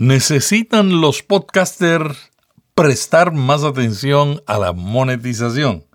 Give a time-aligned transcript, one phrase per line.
[0.00, 2.30] ¿Necesitan los podcasters
[2.76, 5.86] prestar más atención a la monetización?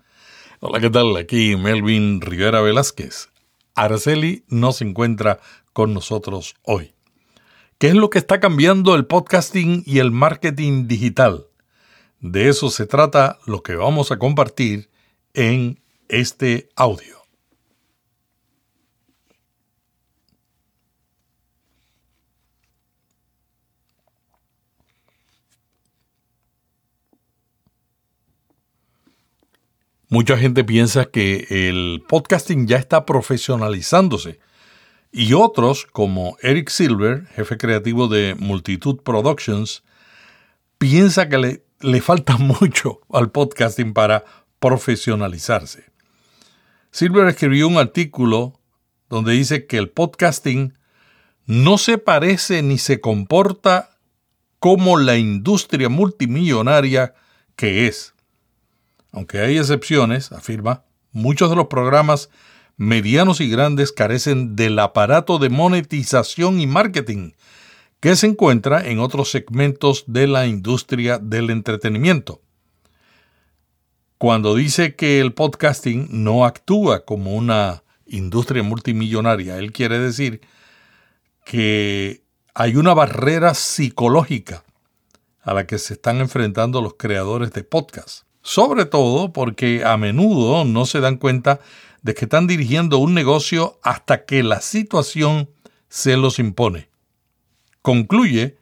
[0.60, 1.16] Hola, ¿qué tal?
[1.16, 3.30] Aquí Melvin Rivera Velázquez.
[3.74, 5.40] Araceli no se encuentra
[5.72, 6.92] con nosotros hoy.
[7.78, 11.46] ¿Qué es lo que está cambiando el podcasting y el marketing digital?
[12.20, 14.90] De eso se trata lo que vamos a compartir
[15.32, 15.80] en
[16.10, 17.23] este audio.
[30.14, 34.38] Mucha gente piensa que el podcasting ya está profesionalizándose
[35.10, 39.82] y otros, como Eric Silver, jefe creativo de Multitud Productions,
[40.78, 44.24] piensa que le, le falta mucho al podcasting para
[44.60, 45.86] profesionalizarse.
[46.92, 48.60] Silver escribió un artículo
[49.08, 50.78] donde dice que el podcasting
[51.44, 53.98] no se parece ni se comporta
[54.60, 57.16] como la industria multimillonaria
[57.56, 58.13] que es.
[59.14, 62.30] Aunque hay excepciones, afirma, muchos de los programas
[62.76, 67.30] medianos y grandes carecen del aparato de monetización y marketing
[68.00, 72.42] que se encuentra en otros segmentos de la industria del entretenimiento.
[74.18, 80.40] Cuando dice que el podcasting no actúa como una industria multimillonaria, él quiere decir
[81.44, 84.64] que hay una barrera psicológica
[85.40, 90.66] a la que se están enfrentando los creadores de podcasts sobre todo porque a menudo
[90.66, 91.60] no se dan cuenta
[92.02, 95.50] de que están dirigiendo un negocio hasta que la situación
[95.88, 96.90] se los impone.
[97.80, 98.58] Concluye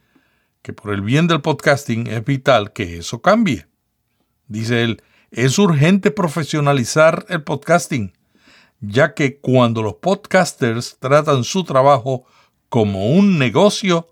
[0.62, 3.66] que por el bien del podcasting es vital que eso cambie.
[4.46, 8.12] Dice él, es urgente profesionalizar el podcasting,
[8.80, 12.24] ya que cuando los podcasters tratan su trabajo
[12.68, 14.06] como un negocio,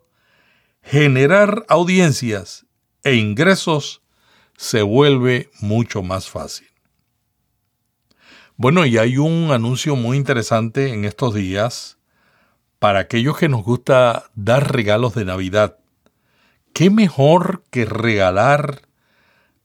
[0.82, 2.66] generar audiencias
[3.04, 3.99] e ingresos
[4.60, 6.68] se vuelve mucho más fácil.
[8.58, 11.96] Bueno, y hay un anuncio muy interesante en estos días
[12.78, 15.78] para aquellos que nos gusta dar regalos de Navidad.
[16.74, 18.82] ¿Qué mejor que regalar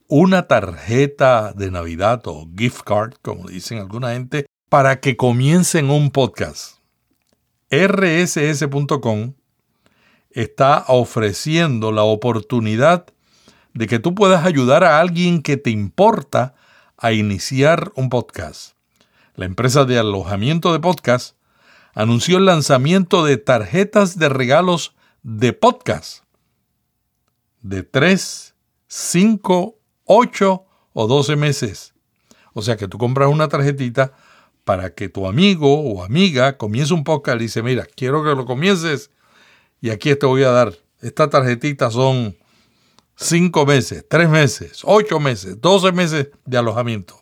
[0.07, 6.09] una tarjeta de Navidad o gift card, como dicen alguna gente, para que comiencen un
[6.09, 6.77] podcast?
[7.69, 9.33] rss.com
[10.29, 13.07] está ofreciendo la oportunidad
[13.75, 16.56] de que tú puedas ayudar a alguien que te importa
[16.97, 18.72] a iniciar un podcast.
[19.36, 21.36] La empresa de alojamiento de podcast
[21.94, 26.24] anunció el lanzamiento de tarjetas de regalos de podcast
[27.62, 28.56] de 3,
[28.88, 29.75] 5,
[30.06, 31.94] 8 o 12 meses.
[32.53, 34.13] O sea que tú compras una tarjetita
[34.63, 38.46] para que tu amigo o amiga comience un podcast y dice, mira, quiero que lo
[38.46, 39.12] comiences
[39.81, 40.74] y aquí te voy a dar.
[41.02, 42.38] Estas tarjetitas son
[43.15, 47.21] cinco meses, tres meses, ocho meses, doce meses de alojamiento.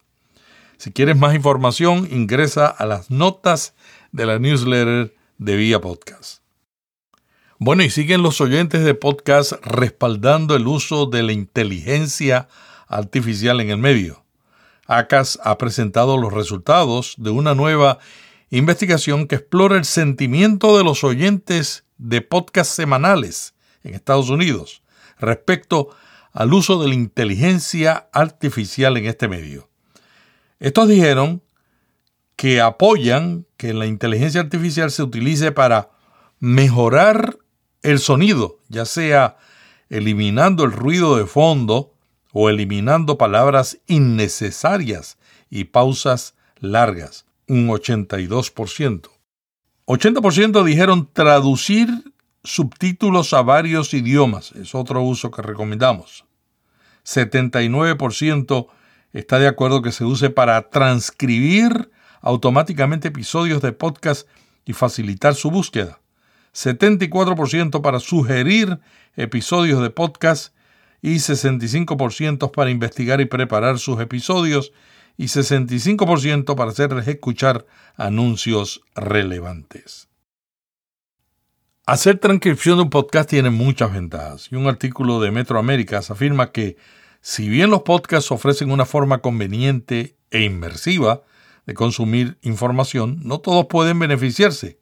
[0.77, 3.73] Si quieres más información, ingresa a las notas
[4.11, 6.41] de la newsletter de Vía Podcast.
[7.59, 12.49] Bueno, y siguen los oyentes de podcast respaldando el uso de la inteligencia
[12.87, 14.25] artificial en el medio.
[14.87, 17.99] ACAS ha presentado los resultados de una nueva
[18.49, 24.82] investigación que explora el sentimiento de los oyentes de podcast semanales en Estados Unidos
[25.17, 25.89] respecto
[26.31, 29.69] al uso de la inteligencia artificial en este medio.
[30.59, 31.43] Estos dijeron
[32.35, 35.91] que apoyan que la inteligencia artificial se utilice para
[36.39, 37.37] mejorar
[37.83, 39.37] el sonido, ya sea
[39.89, 41.93] eliminando el ruido de fondo
[42.31, 45.17] o eliminando palabras innecesarias
[45.49, 49.09] y pausas largas, un 82%.
[49.85, 52.12] 80% dijeron traducir
[52.43, 56.25] subtítulos a varios idiomas, es otro uso que recomendamos.
[57.05, 58.67] 79%
[59.13, 64.27] está de acuerdo que se use para transcribir automáticamente episodios de podcast
[64.65, 65.99] y facilitar su búsqueda.
[66.53, 68.79] 74% para sugerir
[69.15, 70.53] episodios de podcast
[71.01, 74.71] y 65% para investigar y preparar sus episodios
[75.17, 77.65] y 65% para hacerles escuchar
[77.97, 80.07] anuncios relevantes.
[81.85, 86.53] Hacer transcripción de un podcast tiene muchas ventajas y un artículo de Metro Américas afirma
[86.53, 86.77] que
[87.19, 91.23] si bien los podcasts ofrecen una forma conveniente e inmersiva
[91.65, 94.79] de consumir información, no todos pueden beneficiarse.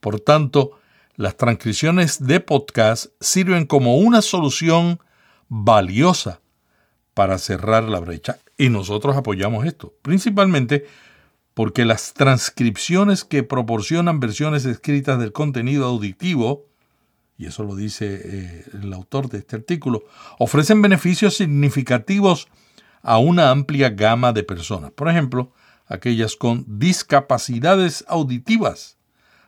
[0.00, 0.80] Por tanto,
[1.16, 5.00] las transcripciones de podcast sirven como una solución
[5.48, 6.40] valiosa
[7.12, 10.86] para cerrar la brecha y nosotros apoyamos esto, principalmente
[11.56, 16.66] porque las transcripciones que proporcionan versiones escritas del contenido auditivo
[17.38, 20.04] y eso lo dice eh, el autor de este artículo,
[20.38, 22.48] ofrecen beneficios significativos
[23.00, 24.90] a una amplia gama de personas.
[24.90, 25.50] Por ejemplo,
[25.86, 28.98] aquellas con discapacidades auditivas,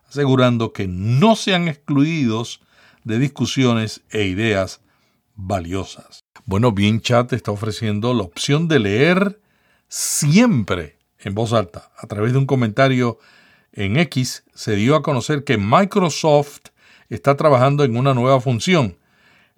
[0.08, 2.62] asegurando que no sean excluidos
[3.04, 4.80] de discusiones e ideas
[5.34, 6.24] valiosas.
[6.46, 9.42] Bueno, Bien Chat está ofreciendo la opción de leer
[9.88, 11.90] siempre en voz alta.
[11.96, 13.18] A través de un comentario
[13.72, 16.60] en X se dio a conocer que Microsoft
[17.08, 18.98] está trabajando en una nueva función.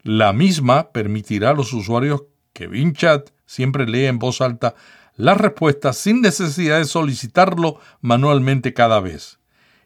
[0.02, 4.74] La misma permitirá a los usuarios que Bing Chat siempre lee en voz alta
[5.16, 9.38] las respuestas sin necesidad de solicitarlo manualmente cada vez.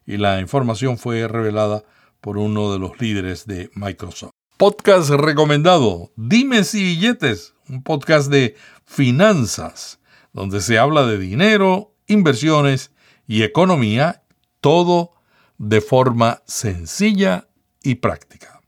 [0.06, 1.82] Y la información fue revelada
[2.21, 4.31] por uno de los líderes de Microsoft.
[4.56, 8.55] Podcast recomendado, Dimes y Billetes, un podcast de
[8.87, 9.99] finanzas,
[10.34, 12.90] donde se habla de dinero, inversiones
[13.26, 14.25] y economía,
[14.60, 15.14] todo
[15.56, 17.48] de forma sencilla
[17.82, 18.60] y práctica.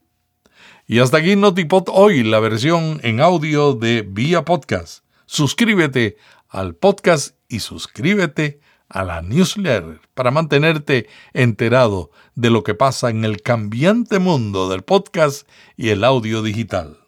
[0.86, 5.04] Y hasta aquí Notipod hoy, la versión en audio de Vía Podcast.
[5.26, 6.16] Suscríbete
[6.48, 13.24] al podcast y suscríbete a la newsletter para mantenerte enterado de lo que pasa en
[13.24, 17.05] el cambiante mundo del podcast y el audio digital.